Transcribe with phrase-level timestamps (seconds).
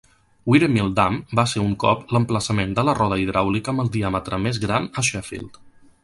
[0.51, 4.61] Wiremill Dam va ser un cop l'emplaçament de la roda hidràulica amb el diàmetre més
[4.69, 5.61] gran a Sheffield.